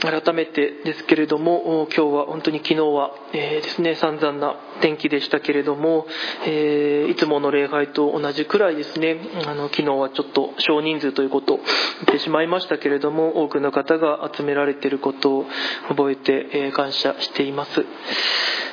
[0.00, 6.06] 改めてですけれども今日は本当に昨日は、えー、ですね散々な天気でしたけれども、
[6.46, 11.68] えー、いつもの礼拝と同じくらいですねあの昨日はちょっと少人数ということを言っ
[12.12, 15.46] てしまいましたけれども多くの方が集められていることを
[15.88, 17.84] 覚えて、えー、感謝しています。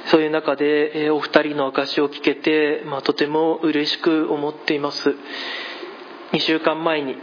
[0.07, 5.15] そういう中で、えお二人の証を聞けて、まあ、とても嬉しく思っています。
[6.31, 7.15] 2週間前に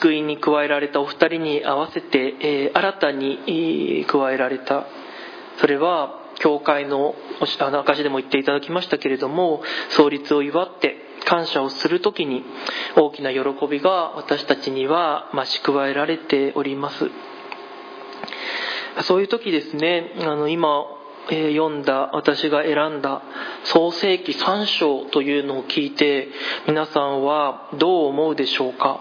[0.00, 4.86] 救いに加えられたお二人に合わせて、え、新たに加えられた。
[5.58, 7.14] それは教会の
[7.58, 12.44] あの証でも言っていただきましたけれども創立を祝って感謝をする時に
[12.96, 17.10] 大きな喜びが私たちには増し加えられております。
[19.02, 20.84] そういう時ですねあの今
[21.28, 23.22] 読んだ私が選んだ
[23.64, 26.28] 創世記3章というのを聞いて
[26.66, 29.00] 皆さんはどう思うでしょうか？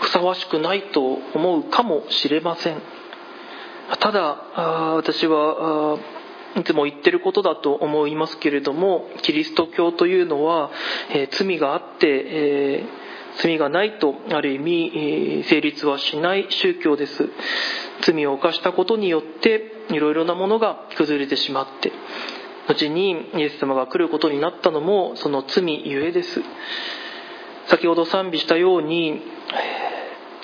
[0.00, 2.80] ふさわしくないと思うかもしれません。
[4.00, 4.20] ただ
[4.96, 5.98] 私は
[6.56, 10.70] いつも言ってることだと思いますけれどもキリスト教というのは、
[11.10, 12.84] え罪があって、え
[13.36, 17.28] 罪がないとある意味、成立はしない宗教です。
[18.02, 21.92] 罪を犯したことによっていろいろなものが崩れてしまって
[22.68, 26.40] 後にイエス様が来ることになったのもその罪ゆえです。
[27.66, 29.22] 先ほど賛美したように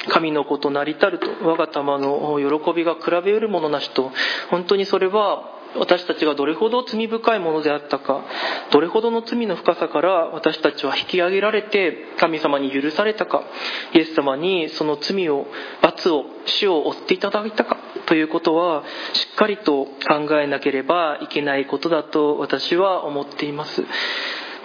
[0.08, 4.10] 神の子となりたると我が玉の喜びが比べうるものなしと
[4.50, 8.24] 本当にそれは私たちがどれほど罪深いものであったか
[8.70, 13.42] どれほどの罪の深さから私たちは引き上げられて神様に許されたか
[13.92, 15.46] イエス様にその罪を
[15.82, 23.82] 罰を死を負っていただいたかということはしっかりと考えなければいけないことだと私は思っています。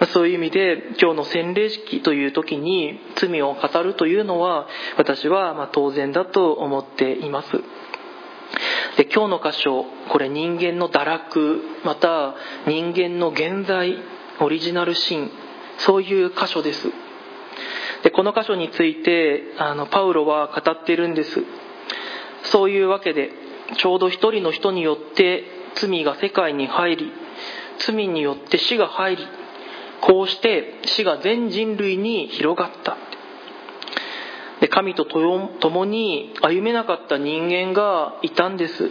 [0.06, 7.48] そういう意味で今日の洗礼式という時に罪を語るというのは私はま当然だと思っています。
[8.96, 12.34] で今日の箇所これ人間の堕落また
[12.66, 13.96] 人間の現在
[14.40, 15.30] オリジナルシーン
[15.78, 16.88] そういう箇所です。
[18.02, 21.44] でこの箇所についてあのパウロは語っているんです。
[22.44, 23.30] そういうわけで
[23.76, 25.44] ちょうど一人の人によって
[25.74, 27.12] 罪が世界に入り
[27.78, 29.26] 罪によって死が入り
[30.00, 32.96] こうして死が全人類に広がった。
[34.60, 38.90] で神と共に歩めなかった人間がいたんです。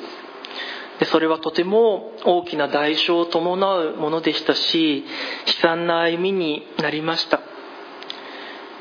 [1.00, 5.06] でそれはとても大きな代償を伴うものでしたし
[5.48, 7.40] 悲惨な歩みになりました。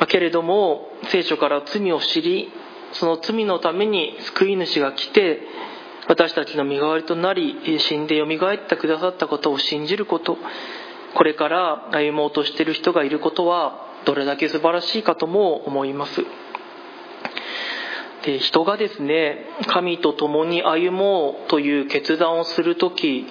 [0.07, 2.51] けれども聖書から罪を知り
[2.93, 5.41] その罪のために救い主が来て
[6.09, 10.39] 私たちの身代わりとなり死んでよみがえってくださったことを信じること。
[11.15, 16.23] これから歩もうとしている人がいることはどれだけ素晴らしいかとも思います。
[18.25, 23.27] で人がですね神と共に歩もうという決断をする時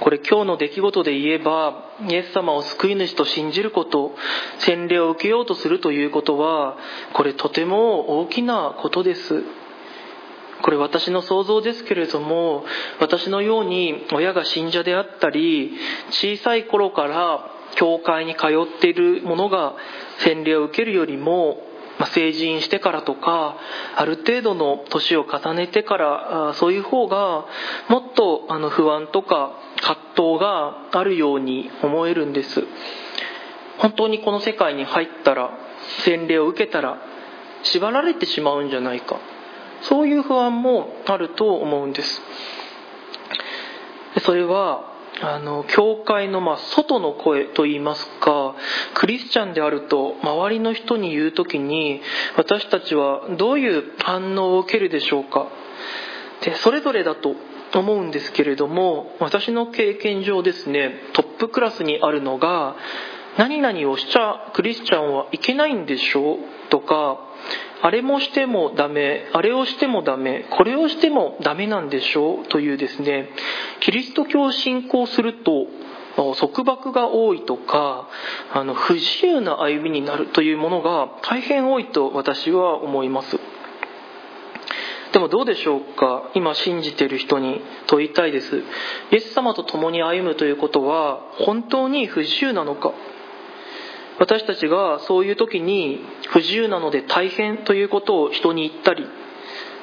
[0.00, 4.14] これ今日の出来事で言えばイエス様を救い主と信じること
[4.58, 6.78] 洗礼を受けようとするということは
[7.12, 9.44] これとても大きなことです。
[10.62, 12.64] これ私の想像ですけれども
[13.00, 15.72] 私のように親が信者であったり
[16.10, 19.74] 小さい頃から教会に通っている者が
[20.18, 21.58] 洗礼を受けるよりも
[22.14, 23.56] 成人してからとか
[23.96, 27.44] ある程度の年を重ねてからそういう方が
[27.88, 32.64] もっとあの不安とか葛藤があるように思えるんです。
[33.78, 35.50] 本当にこの世界に入ったら
[36.04, 36.98] 洗礼を受けたら
[37.62, 39.16] 縛られてしまうんじゃないか。
[39.82, 42.22] そういう不安もあると思うんです。
[44.24, 44.90] それは
[45.22, 48.54] あの教会のま外の声といいますか
[48.94, 52.00] クリスチャンであると周りの人に言う時に
[52.36, 55.48] 私たちはどういう反応を受けるでしょうか。
[56.42, 57.34] でそれぞれだと
[57.74, 62.76] 思うんですけれども私の経験上ですねトップクラスにあるのが
[63.36, 66.38] 何々をしちゃクリスチャンはいけないんでしょう。
[66.70, 67.18] とか
[67.82, 73.28] あれもしてもダメあれをしてもダメこれをしてもダメなんでしょうというですね
[73.80, 75.66] キリスト教を信仰すると
[76.38, 78.08] 束縛が多いとか
[78.52, 83.38] あの不自由な歩みになるというものが大変多いと私は思います。
[85.12, 86.30] でもどうでしょうか？
[86.34, 88.58] 今信じている人に問いたいです。
[89.10, 92.92] イエス様と共に歩むということは本当に不自由なのか？
[94.20, 99.04] 私たちがそういう時に不自由なので大変ということを人に言ったり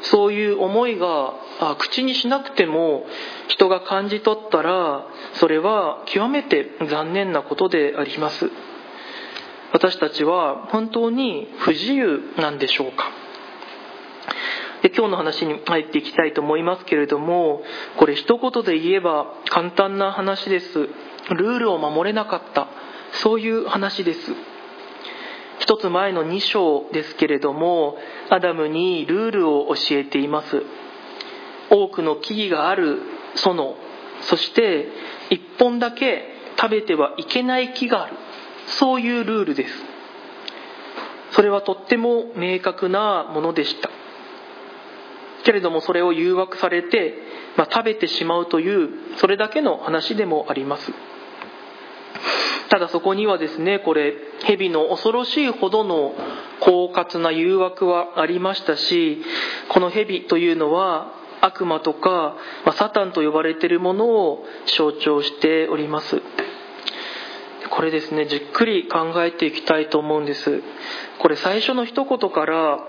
[0.04, 1.34] そういう思いが
[1.80, 3.06] 口にしなくても
[3.48, 8.50] 人が感じ取ったらそれは極めて残念なことであります。
[9.74, 13.12] 私たちは本当に不自由なんでしょうか。
[14.84, 17.64] で今日の話に入っていきたいと思いますけれども
[17.98, 20.88] これ一言で言えば簡単な話です。
[21.32, 22.68] ルールを守れなかった。
[23.24, 24.20] そういう話です。
[25.60, 27.98] 一つ前の2章ですけれども
[28.30, 30.64] アダムにルールを教えています。
[31.70, 33.02] 多くの木々がある
[33.36, 33.76] 園。
[34.22, 34.88] そして
[35.30, 36.26] 一本だけ
[36.60, 38.16] 食べてはいけない木がある。
[38.80, 39.74] そういうルールです。
[41.32, 43.90] それはとっても明確なものでした。
[45.44, 47.16] けれどもそれを誘惑されて、
[47.58, 50.92] まあ、食べてしまうというそれだけの話でもあります。
[52.70, 54.14] ただそこにはですねこれ
[54.46, 56.14] 蛇の恐ろしいほどの
[56.60, 59.22] 狡猾な誘惑はありましたし
[59.70, 66.22] この蛇というのは悪魔とか、まあ、サタンと呼ばれているものを象徴しております。
[67.70, 70.64] これですねじっくり考えていきたいと思うんです。
[71.20, 72.80] これ最初の一言から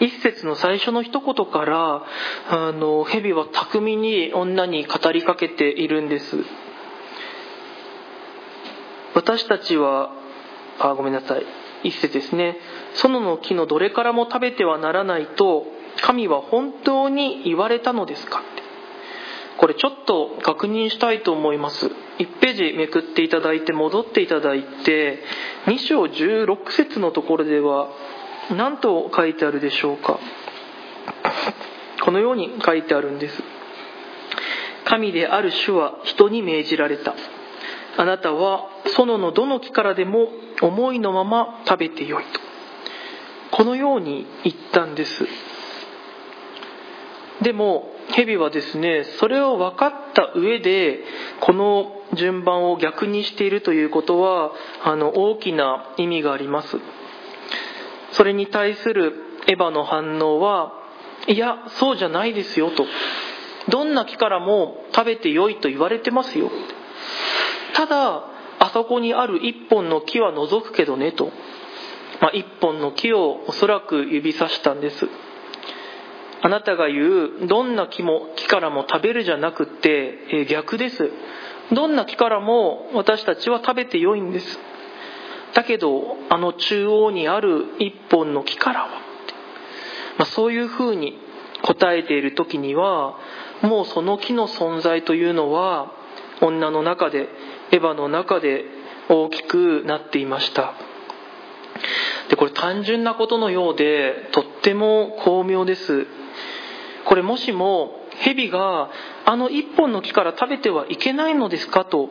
[0.00, 2.04] 一節の最初の一言から
[2.48, 6.36] あの蛇は巧みに女に語りかけているんです。
[9.14, 10.10] 私たちは
[10.78, 11.44] あごめんなさい。
[11.84, 12.56] 一節ですね。
[12.94, 15.64] 園の木のどれからも食べてはならないと
[16.02, 18.62] 神は本当に言われたのですかって。
[19.56, 21.86] これちょっと確認したいと思います。
[22.18, 25.22] 1ページめくっていただいて戻っていただいて
[25.66, 27.88] 2章16節のところでは
[28.50, 30.18] 何と書いてあるでしょうか。
[32.04, 33.42] このように書いてあるんです。
[34.84, 37.14] 神である主は人に命じられた。
[37.96, 40.28] あなたは園のどの木からでも
[40.62, 42.40] 思いのまま食べてよいと。
[43.56, 45.26] このように言ったんです。
[47.42, 51.00] でも蛇はですねそれを分かった上で
[51.40, 54.52] この順番を逆にしているということは
[54.84, 56.76] あの大きな意味があります。
[58.12, 59.14] それに対する
[59.46, 60.72] エヴァの反応は
[61.26, 62.86] いやそうじゃないですよと。
[63.68, 66.50] どんな木からも食べてよいと言われてますよ。
[67.74, 68.24] ただ
[68.60, 71.26] あそこにある一本の木は除くけどねと、
[72.20, 75.06] まあ、一本の木をおそらく指さしたんです。
[76.40, 81.10] あなたが言うどんな木も木からも食べるじゃなくて、え逆です。
[81.72, 84.58] どんな木からも私たちは食べてよいんです。
[85.54, 88.88] だけどあの中央にある一本の木からは、
[90.18, 91.18] まあ、そういうふうに
[91.62, 93.16] 答えている時には
[93.62, 95.92] もうその木の存在というのは
[96.42, 97.28] 女の中で
[97.72, 98.64] エヴァの中で
[99.08, 100.74] 大きくなっていました。
[102.28, 106.06] でこれ単純なことのようでとっても巧妙です。
[107.04, 108.90] これもしも蛇が
[109.26, 112.08] あの一本の木から食べてはいけないのですかと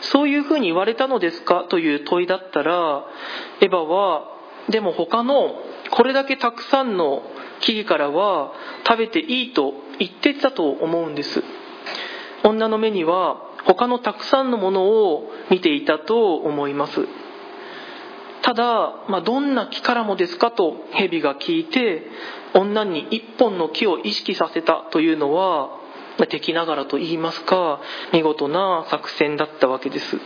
[0.00, 3.04] そういうふうに言われたのですかという問いだったら
[3.60, 4.28] エヴァは
[4.68, 5.54] でも他の
[5.90, 7.22] これだけたくさんの
[7.60, 8.52] 木々からは
[8.86, 11.42] 食べていいと言ってたと思うんです。
[12.44, 17.06] 女の目には他のたくさんのものを見ていたと思います。
[18.42, 22.02] ただ、まあ、どんな木からもですかと蛇が聞いて
[22.54, 25.70] 女に一本の木を意識させたというのは
[26.28, 27.80] 敵ながらと言いますか
[28.12, 30.18] 見事な作戦だったわけです。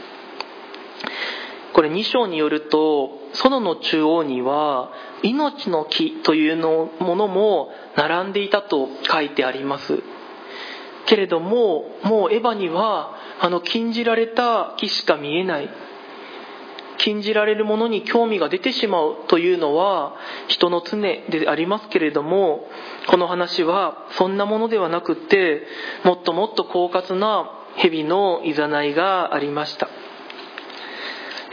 [1.72, 4.90] これ2章によると園の中央には
[5.22, 10.02] 命の木というのものも並んでいたと書いてあります。
[11.06, 15.68] けれどももうエヴァにはあの禁じられた木しか見えない。
[16.98, 20.16] 禁じられるものに興味が出てしまうというのは
[20.48, 22.66] 人の常でありますけれども
[23.06, 25.62] この話はそんなものではなくて
[26.04, 29.88] もっともっと狡猾な蛇のいざないがありました。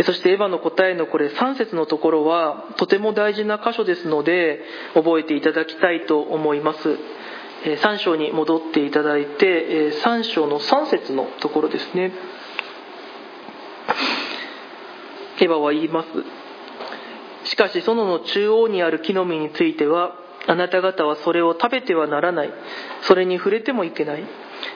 [0.03, 4.59] そしてエヴァの答えのこれ3節のところはとても大事な箇所ですので
[4.93, 6.97] 覚えていただきたいと思います。
[7.73, 12.11] 3章に戻っていただいて3章の3節のところですね
[15.41, 16.07] エヴァは言います。
[17.49, 20.15] しかし園の中央にある木の実については、
[20.47, 22.53] あなた方はそれを食べてはならない。
[23.01, 24.23] それに触れてもいけない。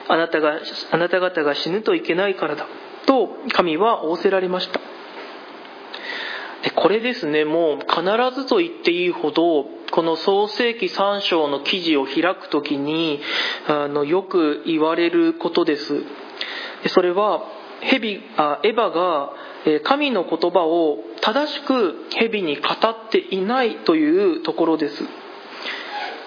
[0.08, 2.66] あなたが、あなた方が死ぬといけないからだ。
[3.06, 4.80] と神は仰せられました。
[6.74, 8.02] でこれですね、もう必
[8.40, 13.20] ずと言っていいほど、この創世紀3章の記事を開くときに
[13.66, 16.04] あのよく言われることです。
[16.88, 17.42] それは
[17.80, 19.32] ヘビあエヴァが
[19.84, 25.04] 神の言葉を正しく蛇に語っていないというところです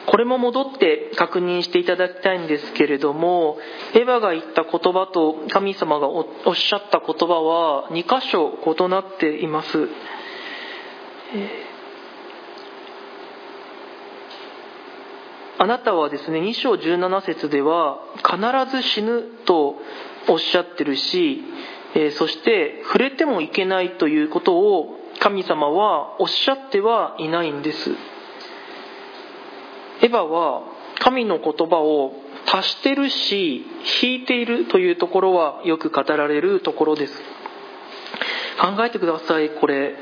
[0.06, 3.58] これも戻って確認していただきたいんですけれども
[3.96, 9.88] エヴァが言った言葉と神様がおっしゃった言葉は2箇所異なっています
[15.58, 19.76] あなたはですね2章17節では必ず死ぬと
[20.30, 21.44] おっしゃってるし、
[21.96, 27.92] えそして触れてもいけないということを神様はおっしゃってはいないんです。
[30.02, 30.64] エヴァは
[31.00, 32.14] 神の言葉を
[32.46, 33.66] 足してるし
[34.02, 37.14] 引いているというところはよく語られるところです。
[38.60, 39.96] 考えてくださいこれ。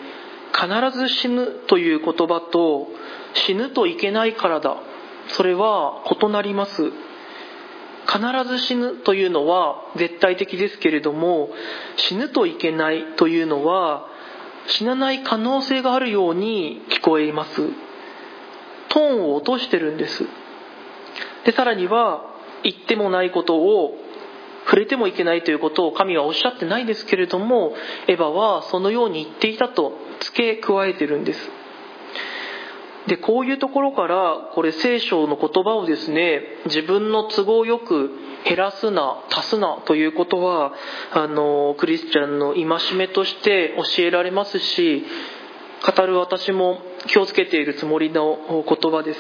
[0.53, 2.88] 必ず死ぬという言葉と
[3.34, 4.77] 死ぬといけないからだ。
[5.29, 6.84] それは異なります。
[8.08, 11.50] 必ず死ぬというのは絶対的ですけれども
[11.96, 14.08] 死ぬといけないというのは
[14.67, 17.62] 死なない可能性があるように聞こえます。
[18.89, 20.25] トーンを落としてるんです。
[21.46, 22.25] でさらには
[22.63, 23.98] 言ってもないことを
[24.65, 27.73] 触れてもいけないということを神はおっしゃってないですけれども
[28.07, 31.61] エヴァはそのように言っていたと付け加えてるんです。
[33.07, 38.11] でこういうところからこれ聖書の言葉をですね自分の都合よく
[38.45, 40.73] 減らすな足すなということは
[41.11, 45.03] あのクリスチャンの戒めとして教えられますし
[45.95, 48.37] 語る私も気をつけているつもりの
[48.67, 49.19] 言葉です。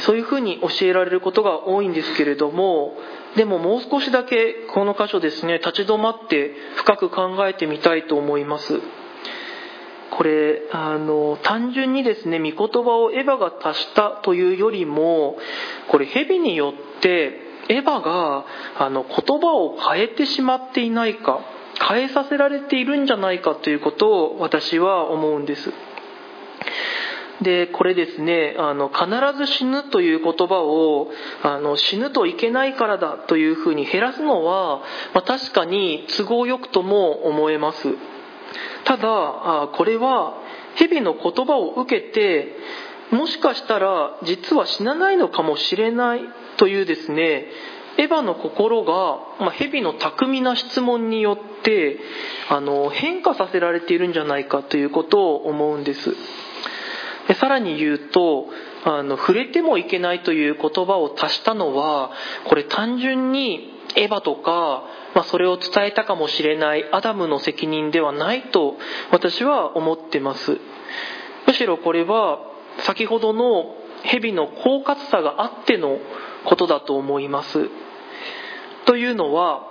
[0.00, 2.94] そういうふうに教えられることが多いんですけれども
[3.36, 8.80] でももう少しだけこの箇所ですね立ち止まって深く考えてみたいと思います。
[10.10, 15.36] これあの単純にですね御言葉をエヴァが足したというよりも
[15.88, 18.44] これ蛇によってエヴァが
[18.78, 21.40] あの言葉を変えてしまっていないか
[21.88, 25.72] 変えさせられているんじゃないかということを私は思うんです。
[27.42, 29.06] でこれですねあの必
[29.38, 31.10] ず死ぬという言葉を
[31.42, 34.78] あの死ぬといけないからだというふうに減らすのは、
[35.14, 37.88] まあ、確かに都合よくとも思えます。
[38.84, 40.34] ただこれは
[40.76, 42.56] 蛇の言葉を受けて
[43.10, 46.20] もしかしたら実は死なないのかもしれない
[46.56, 47.46] というですね
[47.96, 51.98] エヴァの心が、まあ、蛇の巧みな質問によって
[52.50, 56.14] あの変化させられているんじゃないかということを思うんです。
[57.34, 58.46] でさらに言うと
[58.84, 62.12] あの触れてもいけないという言葉を足したのは
[62.48, 68.76] これ単純にエヴァとか、まあ、それを伝えたかもしれないアダムの責任ではないと
[69.10, 70.58] 私は思ってます。
[71.46, 72.38] むしろこれは
[72.86, 73.74] 先ほどの
[74.04, 75.98] 蛇の狡猾さがあっての
[76.44, 77.68] ことだと思います。
[78.86, 79.62] というのは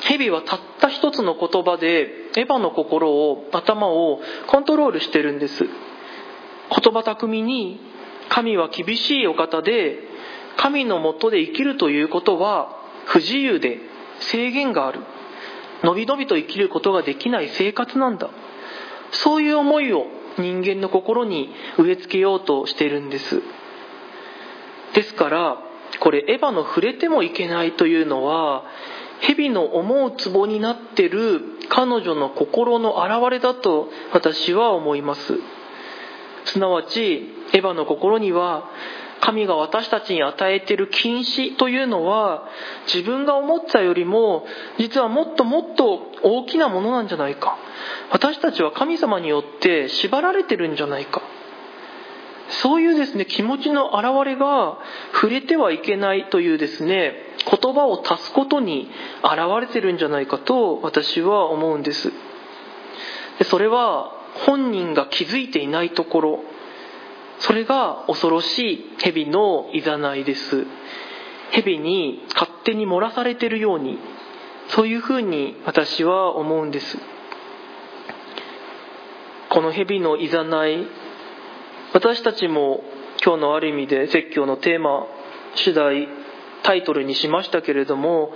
[0.00, 5.64] 蛇はたった一つの言葉でエヴァの心を頭をコントロールしてるんです。
[6.70, 7.80] 言葉巧みに
[8.28, 9.98] 神は厳しいお方で
[10.56, 13.78] 神のもとで生きるということは不自由で
[14.20, 15.00] 制限がある。
[15.82, 18.30] のびのびと生きることができない生活なんだ。
[19.12, 20.06] そういう思いを
[20.38, 23.42] 人間の心に植え付けようとしているんです。
[24.94, 25.58] ですから
[26.00, 28.64] これエヴァの触れてもいけないというのは
[29.20, 35.38] 蛇の思うツボになってる彼女の心の表れだと私は思います。
[36.44, 38.68] すなわちエヴァの心には
[39.20, 42.48] 神が私たちに与えている禁止というのは
[42.86, 44.46] 自分が思ったよりも
[44.78, 47.58] 実はもっともっと大きなものなんじゃないか。
[48.10, 51.22] 私たちは神様によって縛られてるんじゃないか。
[52.62, 54.78] そういうですね気持ちの表れが
[55.12, 57.14] 触れてはいけないというですね
[57.48, 58.90] 言葉を足すことに
[59.22, 62.10] 現れてるんじゃないかと私は思うんです。
[63.44, 66.44] それは本人が気づいていないところ
[67.40, 70.66] それが恐ろしい蛇のいざないです。
[71.52, 73.98] 蛇に勝手に漏らされているように
[74.68, 76.98] そういうふうに私は思うんです。
[79.48, 80.86] この蛇のいざない
[81.92, 82.84] 私たちも
[83.24, 85.06] 今日のある意味で説教のテーマ
[85.56, 86.08] 次第
[86.62, 88.32] タイトルにしましたけれども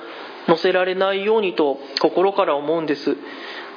[0.47, 3.17] 載せられないようにと心から思うんです。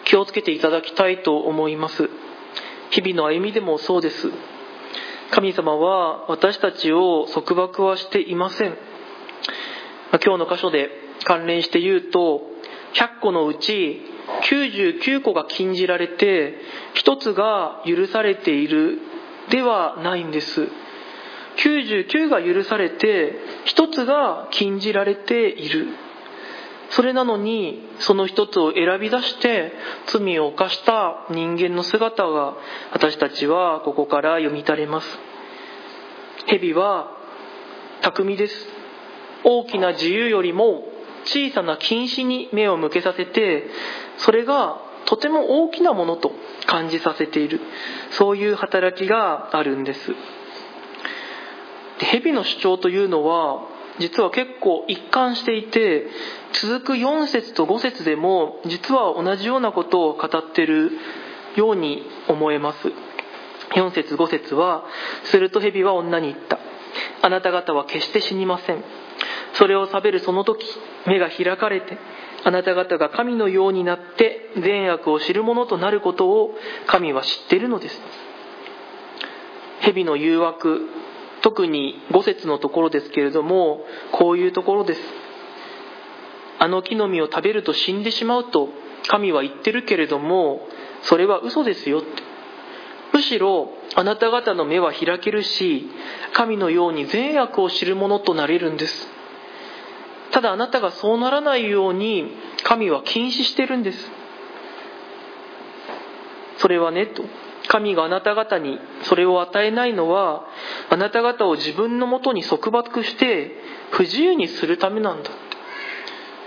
[0.08, 2.10] 気をつけていただきたいと思います。
[2.92, 4.32] 日々の歩みでもそうです。
[5.32, 8.78] 神様は私たちを束縛はしていません。
[10.24, 10.90] 今日の箇所で
[11.26, 12.42] 関連して言うと
[12.94, 14.02] 100個のうち
[14.50, 16.56] 99個が禁じられて
[17.04, 19.00] 1つが許されている
[19.50, 20.70] ではないんです。
[21.58, 23.34] 99が許されて
[23.76, 26.07] 1つが禁じられている。
[26.91, 29.74] それなのにその一つを選び出して
[30.08, 32.56] 罪を犯した人間の姿が
[32.91, 35.08] 私たちはここから読み取れます。
[36.48, 37.12] 蛇は
[38.01, 38.53] 巧みです。
[39.44, 40.84] 大きな自由よりも
[41.25, 43.67] 小さな禁止に目を向けさせて
[44.17, 46.32] それがとても大きなものと
[46.65, 47.62] 感じさせている。
[48.12, 50.00] そういう働きがあるんです。
[52.00, 56.08] 蛇の主張というのは実は結構一貫していて
[56.54, 60.92] 続く4節と5節でも実は同じようなことを語ってる
[61.56, 62.77] ように思えます。
[63.75, 64.86] 4節5節は
[65.25, 66.60] すると蛇は女に言った。
[67.22, 68.84] あなた方は決して死にません。
[69.54, 70.63] それを食べるその時
[71.06, 71.98] 目が開かれて
[72.44, 76.54] あなた方が神のようになって善悪を知る者となることを
[76.86, 78.00] 神は知っているのです。
[79.82, 80.88] 蛇の誘惑
[81.41, 85.01] 特に5節のところですけれどもこういうところです。
[86.60, 88.70] あの木の実を食べると死んでしまうと
[89.08, 90.67] 神は言ってるけれども
[91.03, 92.01] それは嘘ですよ
[93.13, 95.88] むしろあなた方の目は開けるし
[96.34, 99.08] 神のように善悪を知るものとなれるんです。
[100.32, 102.32] ただあなたがそうならないように
[102.63, 104.12] 神は禁止してるんです。
[106.58, 107.24] それはねと。
[107.68, 110.46] 神があなた方にそれを与えないのは
[110.90, 113.52] あなた方を自分のもとに束縛して
[113.92, 115.30] 不自由にするためなんだ。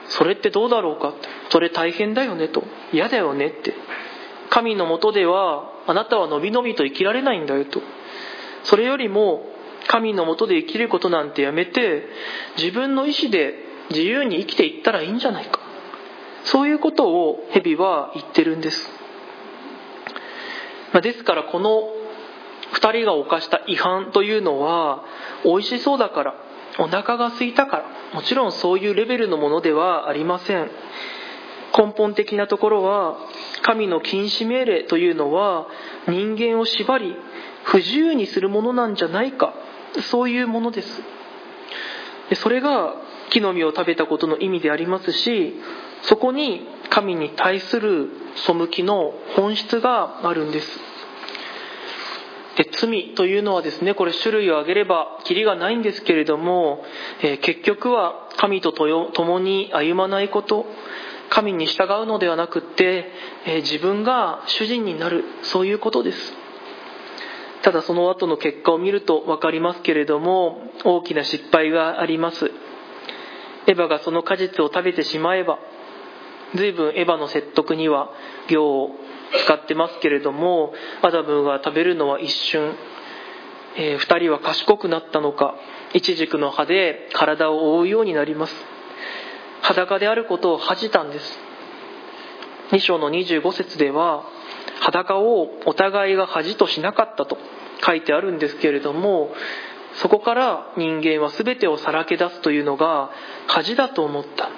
[0.09, 1.15] それってどうだろうか。
[1.51, 2.65] それ大変だよねと。
[2.93, 3.75] 嫌だよねって。
[4.51, 7.81] 神のもとではあなたはのびのびと生きられないんだよと。
[8.65, 9.45] それよりも
[9.89, 12.05] 神のもとで生きることなんてやめて
[12.59, 13.55] 自分の意思で
[13.91, 15.61] 自由に生きていったらいいんじゃないか。
[16.45, 19.00] そういうことを蛇は言ってるんです。
[21.03, 21.89] ですからこの
[22.73, 25.05] 2人が犯した違反というのは
[25.45, 26.35] 美味しそうだから
[26.79, 30.71] お腹が空いたからもちろんそういうレベルのものではありません。
[31.77, 33.17] 根本的なところは
[33.63, 35.69] 神の禁止命令というのは
[36.09, 37.15] 人間を縛り
[37.63, 39.55] 不自由にするものなんじゃないか
[40.11, 41.03] そういうものです。
[42.37, 42.95] それが
[43.31, 45.55] 木の実を食べたことの意味でありますし
[46.03, 50.91] そこに神に対する背きの本質があるんです。
[52.57, 56.85] で罪というのはですねこれ種類を挙げればきりがないんですけれども、
[57.23, 60.67] えー、結局は神と共に歩まないこと
[61.31, 63.07] 神に従うのではなくって、
[63.47, 66.19] えー、自分が主人になるそういうことです。
[67.63, 72.51] ただその後の結果を見ると分かりますけれども大きな失敗があります。
[73.67, 75.59] エヴァがその果実を食べてしまえば
[76.55, 78.11] 随分エヴァの説得には
[78.49, 78.91] 行を
[79.45, 82.75] 使ってますけれどもアダムが食べるのは一瞬、
[83.77, 85.55] えー、2人は賢くなったのか
[85.95, 88.55] イチジクの葉で体を覆うようになります。
[89.63, 91.39] 裸であることを恥じたんです。
[92.73, 94.25] 2章の25節では
[94.81, 97.37] 裸をお互いが恥としなかったと
[97.85, 99.33] 書いてあるんですけれども
[99.95, 103.11] そこから人間は全てをさらけ出すというのが
[103.49, 104.51] 恥だと思った。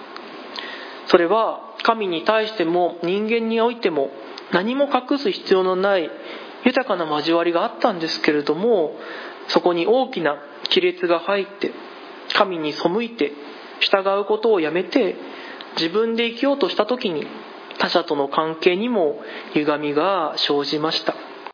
[1.07, 4.11] それは神に対しても人間においても
[4.53, 6.11] 何も隠す必要のない
[6.65, 8.97] 豊かな交わりがあったんですけれども
[9.49, 10.37] そこに大きな
[10.73, 11.73] 亀裂が入って
[12.35, 13.33] 神に背いて
[13.81, 15.17] 従うことをやめて
[15.77, 17.27] 自分で生きようとした時に
[17.79, 19.21] 他者との関係にも
[19.55, 21.15] 歪みが生じました。